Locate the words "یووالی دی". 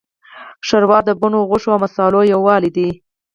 2.33-2.89